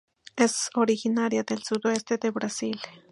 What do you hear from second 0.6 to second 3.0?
originaria del sudeste de Brasil.